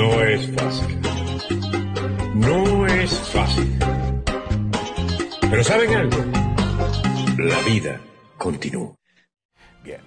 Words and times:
No 0.00 0.18
es 0.22 0.50
fácil. 0.56 1.00
No 2.34 2.86
es 2.86 3.20
fácil. 3.28 3.78
Pero 5.50 5.62
¿saben 5.62 5.94
algo? 5.94 6.16
La 7.36 7.60
vida 7.66 8.00
continúa. 8.38 8.94
Bien. 9.84 10.00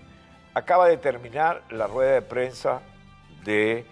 Acaba 0.55 0.87
de 0.87 0.97
terminar 0.97 1.61
la 1.69 1.85
rueda 1.85 2.13
de 2.13 2.23
prensa 2.23 2.81
del 3.45 3.85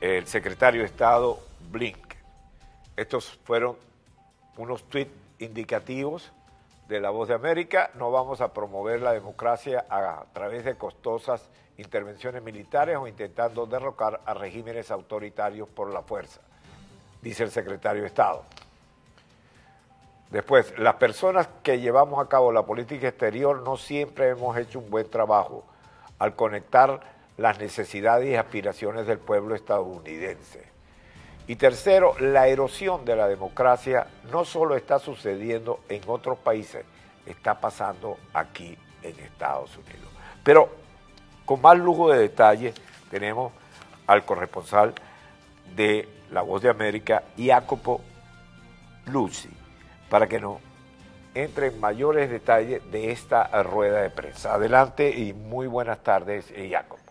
el 0.00 0.26
secretario 0.26 0.80
de 0.80 0.86
Estado 0.86 1.38
Blink. 1.70 2.14
Estos 2.96 3.38
fueron 3.44 3.76
unos 4.56 4.88
tweets 4.88 5.12
indicativos 5.40 6.32
de 6.88 7.00
la 7.00 7.10
Voz 7.10 7.28
de 7.28 7.34
América. 7.34 7.90
No 7.94 8.10
vamos 8.10 8.40
a 8.40 8.52
promover 8.52 9.00
la 9.00 9.12
democracia 9.12 9.86
a 9.88 10.24
través 10.32 10.64
de 10.64 10.76
costosas 10.76 11.48
intervenciones 11.76 12.42
militares 12.42 12.96
o 12.96 13.06
intentando 13.06 13.66
derrocar 13.66 14.20
a 14.24 14.34
regímenes 14.34 14.90
autoritarios 14.90 15.68
por 15.68 15.92
la 15.92 16.02
fuerza, 16.02 16.40
dice 17.20 17.42
el 17.42 17.50
secretario 17.50 18.02
de 18.02 18.08
Estado. 18.08 18.44
Después, 20.30 20.76
las 20.78 20.94
personas 20.94 21.48
que 21.62 21.80
llevamos 21.80 22.24
a 22.24 22.28
cabo 22.28 22.52
la 22.52 22.64
política 22.64 23.08
exterior 23.08 23.62
no 23.62 23.76
siempre 23.76 24.30
hemos 24.30 24.56
hecho 24.56 24.78
un 24.78 24.90
buen 24.90 25.08
trabajo 25.08 25.64
al 26.18 26.34
conectar 26.34 27.00
las 27.36 27.58
necesidades 27.58 28.28
y 28.28 28.36
aspiraciones 28.36 29.06
del 29.06 29.18
pueblo 29.18 29.54
estadounidense. 29.54 30.73
Y 31.46 31.56
tercero, 31.56 32.14
la 32.20 32.48
erosión 32.48 33.04
de 33.04 33.16
la 33.16 33.28
democracia 33.28 34.06
no 34.30 34.44
solo 34.44 34.76
está 34.76 34.98
sucediendo 34.98 35.80
en 35.88 36.00
otros 36.06 36.38
países, 36.38 36.84
está 37.26 37.60
pasando 37.60 38.16
aquí 38.32 38.76
en 39.02 39.18
Estados 39.20 39.76
Unidos. 39.76 40.10
Pero 40.42 40.70
con 41.44 41.60
más 41.60 41.76
lujo 41.76 42.10
de 42.10 42.18
detalles 42.18 42.74
tenemos 43.10 43.52
al 44.06 44.24
corresponsal 44.24 44.94
de 45.76 46.08
La 46.30 46.42
Voz 46.42 46.62
de 46.62 46.70
América, 46.70 47.24
Jacopo 47.36 48.00
Lucy, 49.06 49.50
para 50.08 50.26
que 50.26 50.40
nos 50.40 50.58
entre 51.34 51.66
en 51.66 51.80
mayores 51.80 52.30
detalles 52.30 52.80
de 52.90 53.10
esta 53.10 53.62
rueda 53.62 54.00
de 54.00 54.10
prensa. 54.10 54.54
Adelante 54.54 55.10
y 55.10 55.32
muy 55.32 55.66
buenas 55.66 55.98
tardes, 56.02 56.52
Jacopo. 56.70 57.03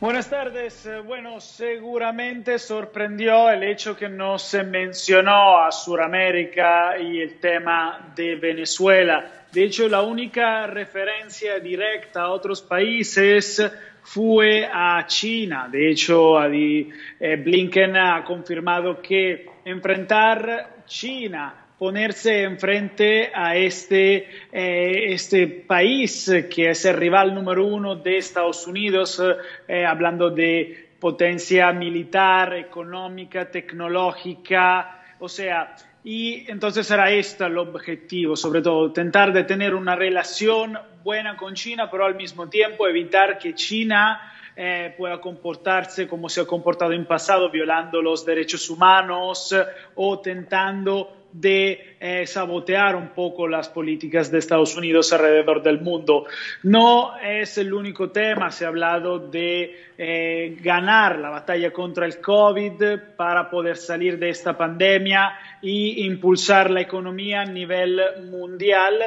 Buenas 0.00 0.30
tardes. 0.30 0.86
Eh, 0.86 1.00
bueno, 1.00 1.40
seguramente 1.40 2.58
sorprendió 2.58 3.50
el 3.50 3.62
hecho 3.64 3.94
que 3.94 4.08
no 4.08 4.38
se 4.38 4.62
mencionó 4.64 5.58
a 5.58 5.70
Sudamérica 5.70 6.98
y 6.98 7.20
el 7.20 7.38
tema 7.38 8.10
de 8.16 8.36
Venezuela. 8.36 9.44
De 9.52 9.64
hecho, 9.64 9.86
la 9.90 10.00
única 10.00 10.66
referencia 10.66 11.58
directa 11.58 12.22
a 12.22 12.30
otros 12.30 12.62
países 12.62 13.62
fue 14.02 14.66
a 14.72 15.04
China. 15.06 15.68
De 15.70 15.90
hecho, 15.90 16.42
eh, 16.46 17.36
Blinken 17.36 17.94
ha 17.94 18.24
confirmado 18.24 19.02
que 19.02 19.50
enfrentar 19.66 20.84
China 20.86 21.66
ponerse 21.80 22.42
enfrente 22.42 23.32
a 23.34 23.56
este, 23.56 24.28
eh, 24.52 25.14
este 25.14 25.46
país 25.46 26.30
que 26.54 26.68
es 26.68 26.84
el 26.84 26.94
rival 26.98 27.34
número 27.34 27.64
uno 27.64 27.96
de 27.96 28.18
Estados 28.18 28.66
Unidos, 28.66 29.18
eh, 29.66 29.86
hablando 29.86 30.28
de 30.28 30.90
potencia 31.00 31.72
militar, 31.72 32.52
económica, 32.52 33.50
tecnológica, 33.50 35.04
o 35.20 35.26
sea, 35.26 35.74
y 36.04 36.44
entonces 36.50 36.90
era 36.90 37.10
este 37.10 37.46
el 37.46 37.56
objetivo, 37.56 38.36
sobre 38.36 38.60
todo, 38.60 38.88
intentar 38.88 39.32
de 39.32 39.44
tener 39.44 39.74
una 39.74 39.96
relación 39.96 40.78
buena 41.02 41.34
con 41.38 41.54
China, 41.54 41.90
pero 41.90 42.04
al 42.04 42.14
mismo 42.14 42.50
tiempo 42.50 42.86
evitar 42.86 43.38
que 43.38 43.54
China 43.54 44.20
eh, 44.54 44.94
pueda 44.98 45.18
comportarse 45.18 46.06
como 46.06 46.28
se 46.28 46.42
ha 46.42 46.44
comportado 46.44 46.92
en 46.92 47.06
pasado, 47.06 47.50
violando 47.50 48.02
los 48.02 48.26
derechos 48.26 48.68
humanos 48.68 49.56
o 49.94 50.20
tentando 50.20 51.19
de 51.32 51.96
eh, 52.00 52.26
sabotear 52.26 52.96
un 52.96 53.08
poco 53.10 53.46
las 53.46 53.68
políticas 53.68 54.30
de 54.30 54.38
Estados 54.38 54.76
Unidos 54.76 55.12
alrededor 55.12 55.62
del 55.62 55.80
mundo. 55.80 56.26
No 56.62 57.16
es 57.18 57.58
el 57.58 57.72
único 57.72 58.10
tema, 58.10 58.50
se 58.50 58.64
ha 58.64 58.68
hablado 58.68 59.18
de 59.18 59.76
eh, 59.98 60.56
ganar 60.60 61.18
la 61.18 61.30
batalla 61.30 61.72
contra 61.72 62.06
el 62.06 62.20
COVID 62.20 62.82
para 63.16 63.48
poder 63.50 63.76
salir 63.76 64.18
de 64.18 64.30
esta 64.30 64.56
pandemia 64.56 65.32
e 65.62 66.02
impulsar 66.04 66.70
la 66.70 66.80
economía 66.80 67.42
a 67.42 67.46
nivel 67.46 68.00
mundial 68.30 68.98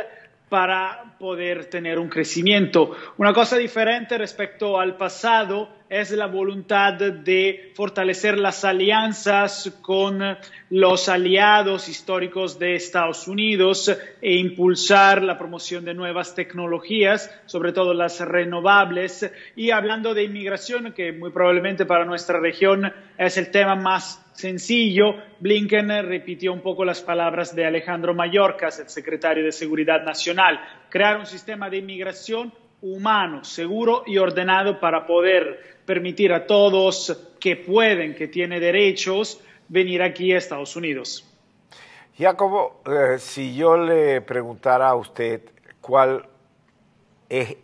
para 0.50 1.16
poder 1.18 1.66
tener 1.66 1.98
un 1.98 2.09
crecimiento. 2.09 2.92
Una 3.18 3.34
cosa 3.34 3.58
diferente 3.58 4.19
respecto 4.19 4.80
al 4.80 4.96
pasado 4.98 5.68
es 5.94 6.09
la 6.09 6.26
voluntad 6.26 6.94
de 6.94 7.72
fortalecer 7.76 8.40
las 8.40 8.66
alianzas 8.66 9.78
con 9.84 10.24
los 10.72 11.08
aliados 11.08 11.88
históricos 11.88 12.58
de 12.58 12.74
Estados 12.74 13.28
Unidos 13.28 13.96
e 14.20 14.34
impulsar 14.38 15.22
la 15.22 15.38
promoción 15.38 15.86
de 15.86 15.94
nuevas 15.94 16.34
tecnologías, 16.34 17.30
sobre 17.46 17.74
todo 17.74 17.94
las 17.94 18.20
renovables. 18.22 19.31
Y 19.56 19.70
hablando 19.70 20.16
de 20.16 20.24
inmigración, 20.24 20.94
que 20.94 21.12
muy 21.12 21.30
probablemente 21.30 21.86
para 21.86 22.06
nuestra 22.06 22.40
región 22.40 22.92
es 23.20 23.38
el 23.38 23.52
tema 23.52 23.75
más 23.75 24.20
sencillo, 24.34 25.14
Blinken 25.42 25.90
repitió 26.08 26.54
un 26.54 26.62
poco 26.62 26.86
las 26.86 27.02
palabras 27.02 27.56
de 27.56 27.68
Alejandro 27.68 28.16
Mayorkas, 28.16 28.80
el 28.80 28.90
secretario 28.90 29.44
de 29.44 29.52
Seguridad 29.52 30.04
Nacional, 30.04 30.60
crear 30.90 31.20
un 31.20 31.28
sistema 31.28 31.70
de 31.70 31.78
inmigración 31.78 32.52
humano, 32.84 33.46
seguro 33.46 34.04
y 34.06 34.18
ordenado 34.18 34.80
para 34.80 35.08
poder 35.08 35.80
permitir 35.86 36.34
a 36.34 36.46
todos 36.46 37.18
que 37.40 37.56
pueden, 37.56 38.14
que 38.14 38.28
tienen 38.28 38.60
derechos, 38.60 39.40
venir 39.70 40.02
aquí 40.04 40.34
a 40.34 40.38
Estados 40.38 40.76
Unidos. 40.76 41.26
Jacobo, 42.18 42.82
eh, 42.86 43.18
si 43.20 43.56
yo 43.56 43.78
le 43.78 44.22
preguntara 44.22 44.90
a 44.90 44.96
usted 44.96 45.42
cuál 45.82 46.28
es 47.30 47.56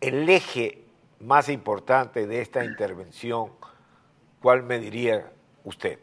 el 0.00 0.28
eje 0.28 0.82
más 1.20 1.48
importante 1.48 2.26
de 2.26 2.40
esta 2.40 2.64
intervención, 2.64 3.52
¿cuál 4.42 4.64
me 4.64 4.80
diría 4.80 5.30
usted? 5.64 5.98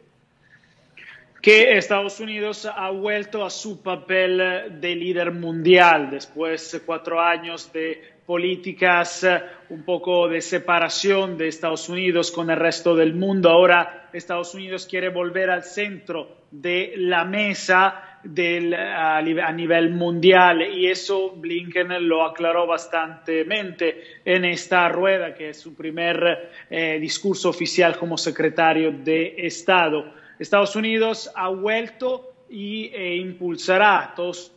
Que 1.40 1.76
Estados 1.78 2.20
Unidos 2.20 2.66
ha 2.66 2.90
vuelto 2.90 3.44
a 3.44 3.50
su 3.50 3.82
papel 3.82 4.80
de 4.80 4.94
líder 4.96 5.32
mundial 5.32 6.10
después 6.10 6.72
de 6.72 6.80
cuatro 6.80 7.20
años 7.20 7.72
de 7.72 8.18
políticas 8.26 9.26
un 9.70 9.84
poco 9.84 10.28
de 10.28 10.40
separación 10.40 11.38
de 11.38 11.48
Estados 11.48 11.88
Unidos 11.88 12.30
con 12.30 12.50
el 12.50 12.58
resto 12.58 12.94
del 12.94 13.14
mundo. 13.14 13.48
Ahora 13.48 14.10
Estados 14.12 14.54
Unidos 14.54 14.86
quiere 14.86 15.08
volver 15.08 15.48
al 15.48 15.62
centro 15.62 16.38
de 16.50 16.94
la 16.96 17.24
mesa 17.24 18.18
del, 18.24 18.74
a, 18.74 19.22
nivel 19.22 19.90
mundial 19.90 20.62
y 20.62 20.88
eso 20.88 21.36
Blinken 21.36 22.08
lo 22.08 22.24
aclaró 22.24 22.66
bastante 22.66 23.46
en 24.24 24.44
esta 24.44 24.88
rueda, 24.88 25.34
que 25.34 25.50
es 25.50 25.60
su 25.60 25.74
primer 25.74 26.50
eh, 26.68 26.98
discurso 27.00 27.48
oficial 27.48 27.96
como 27.96 28.18
secretario 28.18 28.92
de 28.92 29.36
Estado. 29.38 30.12
Estados 30.38 30.76
Unidos 30.76 31.30
ha 31.34 31.48
vuelto 31.48 32.32
y 32.48 32.86
e 32.94 33.16
impulsará 33.16 34.12
todos 34.14 34.52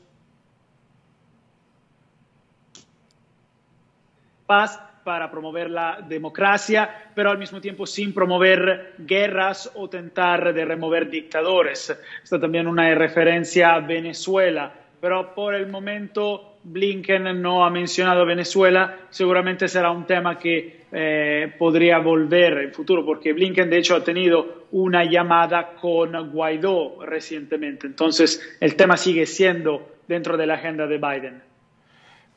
paz, 4.46 4.80
para 5.04 5.32
promover 5.32 5.70
la 5.70 6.00
democracia, 6.08 7.12
pero 7.16 7.32
al 7.32 7.38
mismo 7.38 7.60
tiempo 7.62 7.86
sin 7.86 8.14
promover 8.14 8.94
guerras 9.00 9.72
o 9.76 9.90
tentar 9.90 10.54
de 10.54 10.66
remover 10.66 11.10
dictadores. 11.10 11.98
Está 12.24 12.40
también 12.40 12.68
una 12.68 12.94
referencia 12.96 13.74
a 13.74 13.80
Venezuela, 13.80 14.74
pero 15.02 15.34
por 15.34 15.56
el 15.56 15.68
momento 15.68 16.58
Blinken 16.64 17.42
no 17.42 17.66
ha 17.66 17.72
mencionado 17.72 18.24
Venezuela, 18.24 19.00
seguramente 19.10 19.68
será 19.68 19.90
un 19.92 20.06
tema 20.06 20.38
que 20.38 20.82
eh, 20.92 21.52
podría 21.58 21.98
volver 21.98 22.60
en 22.60 22.72
futuro, 22.72 23.04
porque 23.04 23.34
Blinken 23.34 23.70
de 23.70 23.80
hecho 23.80 23.96
ha 23.96 24.04
tenido 24.04 24.68
una 24.72 25.04
llamada 25.04 25.74
con 25.74 26.32
Guaidó 26.32 27.04
recientemente, 27.04 27.88
entonces 27.88 28.58
el 28.60 28.76
tema 28.76 28.96
sigue 28.96 29.26
siendo 29.26 29.96
dentro 30.08 30.38
de 30.38 30.46
la 30.46 30.54
agenda 30.54 30.86
de 30.86 30.98
Biden. 30.98 31.42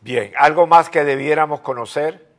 Bien, 0.00 0.32
¿algo 0.38 0.66
más 0.66 0.88
que 0.88 1.05
debiéramos 1.05 1.61
conocer? 1.61 2.34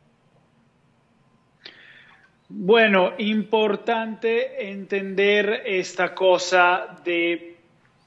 Bueno, 2.48 3.14
importante 3.18 4.70
entender 4.70 5.64
esta 5.66 6.14
cosa 6.14 6.98
de 7.04 7.55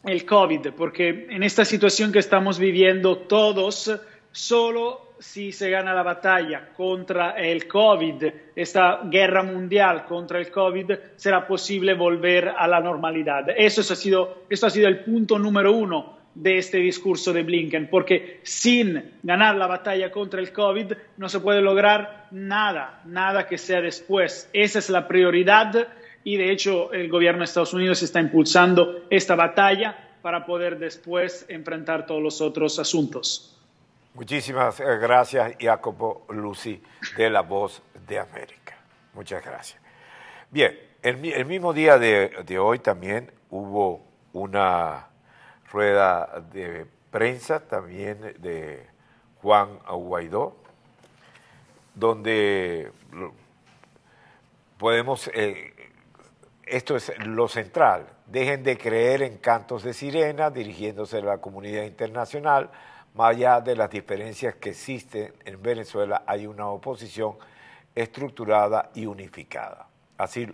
el 0.08 0.24
COVID, 0.24 0.68
porque 0.76 1.26
en 1.30 1.42
esta 1.42 1.64
situación 1.64 2.12
que 2.12 2.18
estamos 2.18 2.58
viviendo 2.58 3.18
todos, 3.18 3.90
solo 4.32 5.08
si 5.18 5.52
se 5.52 5.70
gana 5.70 5.94
la 5.94 6.02
batalla 6.02 6.68
contra 6.76 7.32
el 7.32 7.66
COVID, 7.66 8.24
esta 8.54 9.00
guerra 9.04 9.42
mundial 9.42 10.04
contra 10.04 10.38
el 10.38 10.50
COVID, 10.50 10.92
será 11.16 11.46
posible 11.46 11.94
volver 11.94 12.48
a 12.56 12.66
la 12.68 12.80
normalidad. 12.80 13.46
Eso 13.56 13.80
ha 13.80 13.96
sido, 13.96 14.44
esto 14.48 14.66
ha 14.66 14.70
sido 14.70 14.88
el 14.88 15.00
punto 15.00 15.38
número 15.38 15.72
uno 15.72 16.18
de 16.34 16.58
este 16.58 16.78
discurso 16.78 17.32
de 17.32 17.42
Blinken, 17.42 17.88
porque 17.90 18.40
sin 18.44 19.18
ganar 19.22 19.56
la 19.56 19.66
batalla 19.66 20.12
contra 20.12 20.40
el 20.40 20.52
COVID 20.52 20.92
no 21.16 21.28
se 21.28 21.40
puede 21.40 21.60
lograr 21.60 22.28
nada, 22.30 23.02
nada 23.06 23.46
que 23.46 23.58
sea 23.58 23.80
después. 23.80 24.48
Esa 24.52 24.78
es 24.78 24.88
la 24.88 25.08
prioridad 25.08 25.88
y 26.28 26.36
de 26.36 26.52
hecho 26.52 26.92
el 26.92 27.08
gobierno 27.08 27.38
de 27.38 27.46
Estados 27.46 27.72
Unidos 27.72 28.02
está 28.02 28.20
impulsando 28.20 29.06
esta 29.08 29.34
batalla 29.34 30.10
para 30.20 30.44
poder 30.44 30.78
después 30.78 31.46
enfrentar 31.48 32.04
todos 32.04 32.22
los 32.22 32.42
otros 32.42 32.78
asuntos. 32.78 33.58
Muchísimas 34.12 34.78
eh, 34.78 34.84
gracias, 35.00 35.54
Jacopo 35.58 36.26
Lucy, 36.28 36.82
de 37.16 37.30
La 37.30 37.40
Voz 37.40 37.80
de 38.06 38.18
América. 38.18 38.76
Muchas 39.14 39.42
gracias. 39.42 39.80
Bien, 40.50 40.78
el, 41.02 41.46
mismo 41.46 41.72
día 41.72 41.96
de, 41.98 42.58
hoy 42.58 42.80
también 42.80 43.32
hubo 43.48 44.04
una 44.34 45.06
rueda 45.72 46.44
de 46.52 46.84
prensa 47.10 47.60
también 47.60 48.34
de 48.38 48.86
Juan 49.40 49.78
Guaidó, 49.88 50.58
donde 51.94 52.92
podemos, 54.76 55.30
eh, 55.32 55.72
esto 56.70 56.96
es 56.96 57.12
lo 57.26 57.48
central, 57.48 58.06
dejen 58.26 58.62
de 58.62 58.76
creer 58.76 59.22
en 59.22 59.38
cantos 59.38 59.82
de 59.82 59.92
sirena 59.92 60.50
dirigiéndose 60.50 61.18
a 61.18 61.22
la 61.22 61.38
comunidad 61.38 61.84
internacional, 61.84 62.70
más 63.14 63.30
allá 63.30 63.60
de 63.60 63.74
las 63.74 63.90
diferencias 63.90 64.56
que 64.56 64.70
existen 64.70 65.32
en 65.44 65.62
Venezuela, 65.62 66.22
hay 66.26 66.46
una 66.46 66.68
oposición 66.68 67.36
estructurada 67.94 68.90
y 68.94 69.06
unificada. 69.06 69.88
Así 70.16 70.46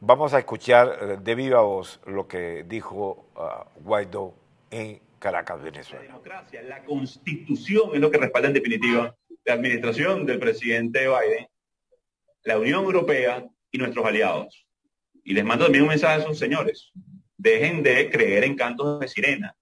vamos 0.00 0.32
a 0.32 0.38
escuchar 0.38 0.98
eh, 1.00 1.16
de 1.20 1.34
viva 1.34 1.60
voz 1.60 2.00
lo 2.06 2.26
que 2.26 2.64
dijo 2.64 3.26
uh, 3.36 3.80
Guaidó 3.82 4.34
en 4.70 5.00
Caracas, 5.18 5.62
Venezuela. 5.62 6.02
La 6.04 6.12
democracia, 6.12 6.62
la 6.62 6.82
constitución 6.84 7.90
es 7.94 8.00
lo 8.00 8.10
que 8.10 8.18
respalda 8.18 8.48
en 8.48 8.54
definitiva 8.54 9.14
la 9.44 9.54
administración 9.54 10.24
del 10.24 10.38
presidente 10.38 11.00
Biden, 11.00 11.48
la 12.44 12.58
Unión 12.58 12.84
Europea 12.84 13.44
y 13.70 13.78
nuestros 13.78 14.04
aliados. 14.06 14.66
Y 15.24 15.34
les 15.34 15.44
mando 15.44 15.64
también 15.64 15.84
un 15.84 15.90
mensaje 15.90 16.14
a 16.14 16.24
esos 16.24 16.38
señores. 16.38 16.92
Dejen 17.36 17.82
de 17.82 18.10
creer 18.10 18.44
en 18.44 18.56
cantos 18.56 19.00
de 19.00 19.08
sirena. 19.08 19.54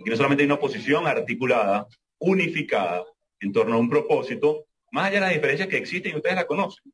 Aquí 0.00 0.10
no 0.10 0.16
solamente 0.16 0.42
hay 0.42 0.46
una 0.46 0.56
oposición 0.56 1.06
articulada, 1.06 1.86
unificada, 2.18 3.04
en 3.40 3.52
torno 3.52 3.76
a 3.76 3.78
un 3.78 3.90
propósito, 3.90 4.66
más 4.90 5.06
allá 5.06 5.16
de 5.16 5.26
las 5.26 5.34
diferencias 5.34 5.68
que 5.68 5.76
existen 5.76 6.12
y 6.12 6.16
ustedes 6.16 6.36
la 6.36 6.46
conocen, 6.46 6.92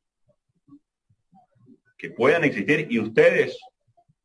que 1.97 2.09
puedan 2.09 2.43
existir 2.43 2.87
y 2.89 2.99
ustedes 2.99 3.57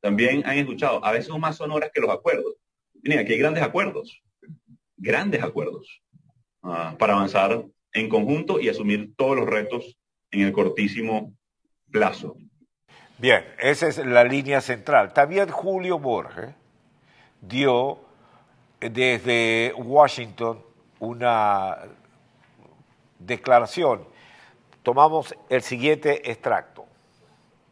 también 0.00 0.43
han 0.46 0.58
escuchado, 0.58 1.05
a 1.05 1.12
veces 1.12 1.26
son 1.26 1.40
más 1.40 1.56
sonoras 1.56 1.90
que 1.93 2.00
los 2.00 2.11
acuerdos. 2.11 2.55
Miren, 3.02 3.20
aquí 3.20 3.32
hay 3.32 3.38
grandes 3.38 3.62
acuerdos, 3.62 4.23
grandes 4.96 5.43
acuerdos, 5.43 6.02
ah, 6.62 6.96
para 6.99 7.14
avanzar 7.14 7.64
en 7.93 8.08
conjunto 8.08 8.61
y 8.61 8.69
asumir 8.69 9.14
todos 9.17 9.37
los 9.37 9.46
retos 9.46 9.96
en 10.31 10.40
el 10.43 10.52
cortísimo 10.52 11.35
plazo. 11.90 12.37
Bien, 13.18 13.44
esa 13.58 13.88
es 13.88 13.98
la 13.98 14.22
línea 14.22 14.60
central. 14.60 15.12
También 15.12 15.50
Julio 15.50 15.98
Borges 15.98 16.54
dio 17.40 17.98
desde 18.78 19.74
Washington 19.76 20.62
una 21.00 21.78
declaración. 23.18 24.04
Tomamos 24.84 25.34
el 25.48 25.62
siguiente 25.62 26.30
extracto. 26.30 26.86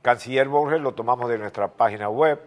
Canciller 0.02 0.48
Borges 0.48 0.81
lo 0.81 0.94
tomamos 0.94 1.28
de 1.28 1.38
nuestra 1.38 1.69
página 1.69 2.08
web. 2.08 2.40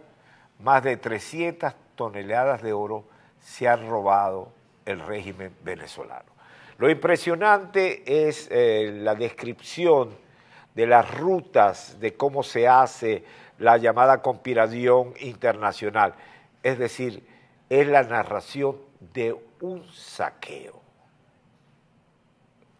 Más 0.59 0.83
de 0.83 0.97
300 0.97 1.73
toneladas 1.95 2.61
de 2.61 2.73
oro 2.73 3.05
se 3.39 3.69
han 3.69 3.89
robado 3.89 4.51
el 4.85 4.99
régimen 4.99 5.55
venezolano. 5.63 6.29
Lo 6.77 6.89
impresionante 6.89 8.27
es 8.27 8.49
eh, 8.51 8.91
la 8.93 9.15
descripción 9.15 10.17
de 10.75 10.87
las 10.87 11.09
rutas 11.17 11.99
de 11.99 12.15
cómo 12.15 12.43
se 12.43 12.67
hace 12.67 13.23
la 13.57 13.77
llamada 13.77 14.21
conspiración 14.21 15.13
internacional. 15.19 16.13
Es 16.63 16.79
decir, 16.79 17.25
es 17.69 17.87
la 17.87 18.03
narración 18.03 18.77
de 19.13 19.35
un 19.61 19.85
saqueo. 19.91 20.81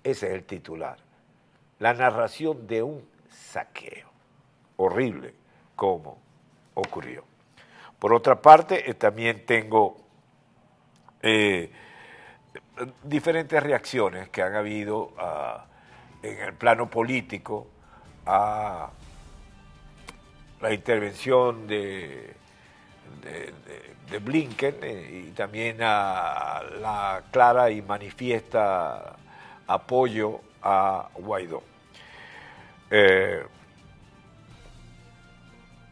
Ese 0.04 0.28
es 0.28 0.34
el 0.34 0.44
titular. 0.44 0.98
La 1.80 1.94
narración 1.94 2.68
de 2.68 2.84
un 2.84 3.08
saqueo. 3.30 4.10
Horrible 4.78 5.34
como 5.76 6.18
ocurrió. 6.74 7.24
Por 8.00 8.14
otra 8.14 8.42
parte, 8.42 8.90
eh, 8.90 8.94
también 8.94 9.46
tengo 9.46 9.98
eh, 11.22 11.70
diferentes 13.04 13.62
reacciones 13.62 14.30
que 14.30 14.42
han 14.42 14.56
habido 14.56 15.14
ah, 15.18 15.66
en 16.24 16.40
el 16.40 16.54
plano 16.54 16.90
político 16.90 17.68
a 18.25 18.89
la 20.62 20.74
intervención 20.74 21.68
de 21.68 22.36
Blinken 24.18 24.75
eh, 24.81 25.25
y 25.27 25.31
también 25.31 25.77
a 25.81 26.62
la 26.81 27.24
clara 27.31 27.69
y 27.69 27.81
manifiesta 27.81 29.16
apoyo 29.68 30.42
a 30.63 31.10
Guaidó. 31.16 31.63
Eh, 32.89 33.44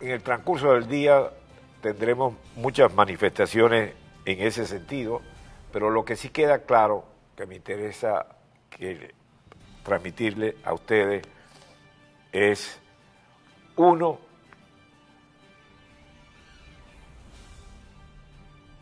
en 0.02 0.10
el 0.10 0.22
transcurso 0.24 0.74
del 0.74 0.88
día 0.88 1.30
tendremos 1.82 2.34
muchas 2.56 2.94
manifestaciones 2.94 3.94
en 4.26 4.42
ese 4.42 4.66
sentido, 4.66 5.22
pero 5.72 5.90
lo 5.90 6.04
que 6.04 6.16
sí 6.16 6.30
queda 6.30 6.60
claro, 6.60 7.06
que 7.36 7.46
me 7.46 7.56
interesa 7.56 8.26
que 8.70 9.14
transmitirle 9.84 10.58
a 10.64 10.74
ustedes, 10.74 11.24
es 12.38 12.80
uno, 13.76 14.20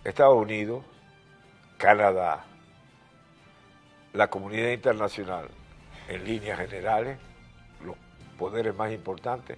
Estados 0.04 0.36
Unidos, 0.36 0.84
Canadá, 1.78 2.44
la 4.12 4.30
comunidad 4.30 4.72
internacional 4.72 5.48
en 6.10 6.26
líneas 6.26 6.60
generales, 6.60 7.18
los 7.86 7.96
poderes 8.38 8.76
más 8.76 8.92
importantes, 8.92 9.58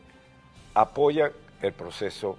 apoyan 0.76 1.32
el 1.64 1.74
proceso 1.74 2.38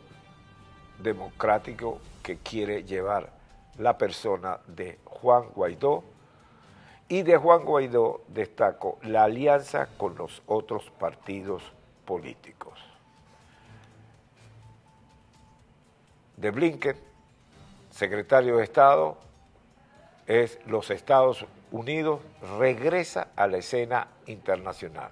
democrático 1.00 2.00
que 2.22 2.38
quiere 2.38 2.84
llevar 2.84 3.32
la 3.78 3.99
persona 3.99 4.60
de 4.69 5.00
Juan 5.05 5.49
Guaidó 5.56 6.05
y 7.08 7.22
de 7.22 7.37
Juan 7.37 7.64
Guaidó 7.64 8.22
destaco 8.28 8.99
la 9.02 9.25
alianza 9.25 9.88
con 9.96 10.16
los 10.16 10.43
otros 10.46 10.90
partidos 10.99 11.62
políticos. 12.05 12.78
De 16.36 16.50
Blinken 16.50 16.96
secretario 17.91 18.58
de 18.58 18.65
Estado 18.65 19.17
es 20.27 20.58
los 20.67 20.91
Estados 20.91 21.46
Unidos 21.72 22.20
regresa 22.58 23.29
a 23.34 23.46
la 23.46 23.56
escena 23.56 24.08
internacional, 24.27 25.10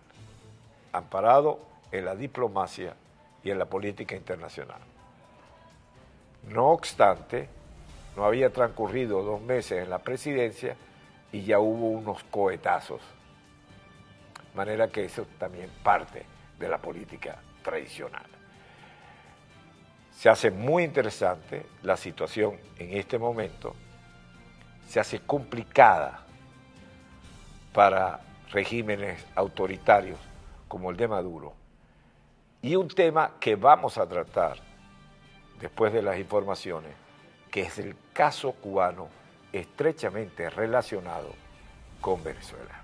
amparado 0.93 1.59
en 1.91 2.05
la 2.05 2.15
diplomacia 2.15 2.95
y 3.43 3.51
en 3.51 3.59
la 3.59 3.65
política 3.65 4.15
internacional. 4.15 4.81
No 6.49 6.69
obstante, 6.69 7.49
no 8.17 8.25
había 8.25 8.53
transcurrido 8.53 9.23
dos 9.23 9.41
meses 9.41 9.83
en 9.83 9.91
la 9.91 9.99
presidencia 9.99 10.77
y 11.33 11.43
ya 11.43 11.59
hubo 11.59 11.91
unos 11.91 12.23
cohetazos. 12.25 13.01
De 14.53 14.57
manera 14.57 14.89
que 14.89 15.05
eso 15.05 15.27
también 15.39 15.71
parte 15.83 16.25
de 16.59 16.69
la 16.69 16.79
política 16.79 17.37
tradicional. 17.63 18.27
Se 20.13 20.31
hace 20.31 20.51
muy 20.51 20.85
interesante 20.85 21.67
la 21.83 21.97
situación 21.97 22.57
en 22.79 22.97
este 22.97 23.19
momento, 23.19 23.75
se 24.89 24.99
hace 24.99 25.21
complicada 25.21 26.25
para 27.75 28.21
regímenes 28.51 29.27
autoritarios 29.35 30.19
como 30.69 30.91
el 30.91 30.97
de 30.97 31.09
Maduro. 31.09 31.53
Y 32.63 32.77
un 32.77 32.89
tema 32.89 33.33
que 33.39 33.57
vamos 33.57 33.99
a 33.99 34.09
tratar 34.09 34.57
después 35.61 35.93
de 35.93 36.03
las 36.03 36.19
informaciones, 36.19 36.95
que 37.51 37.63
es 37.63 37.79
el 37.79 37.95
caso 38.13 38.53
cubano 38.53 39.09
estrechamente 39.57 40.49
relacionado 40.51 41.35
con 42.01 42.23
Venezuela. 42.23 42.83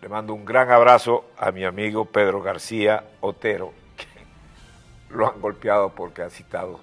Le 0.00 0.08
mando 0.08 0.32
un 0.32 0.44
gran 0.44 0.70
abrazo 0.70 1.30
a 1.36 1.50
mi 1.50 1.64
amigo 1.64 2.04
Pedro 2.04 2.40
García 2.40 3.04
Otero, 3.20 3.72
lo 5.10 5.28
han 5.28 5.40
golpeado 5.40 5.90
porque 5.90 6.22
ha 6.22 6.30
citado 6.30 6.80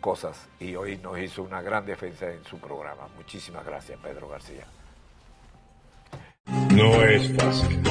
cosas 0.00 0.48
y 0.60 0.76
hoy 0.76 0.98
nos 0.98 1.18
hizo 1.18 1.42
una 1.42 1.62
gran 1.62 1.86
defensa 1.86 2.30
en 2.30 2.44
su 2.44 2.58
programa. 2.58 3.08
Muchísimas 3.16 3.64
gracias, 3.64 3.98
Pedro 4.00 4.28
García. 4.28 4.66
No 6.74 7.02
es 7.02 7.32
fácil. 7.36 7.82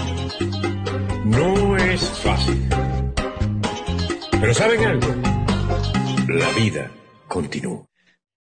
No 1.25 1.77
es 1.77 2.19
fácil. 2.19 2.69
Pero 4.39 4.53
¿saben 4.53 4.85
algo? 4.85 5.07
La 6.27 6.49
vida 6.51 6.91
continúo. 7.27 7.87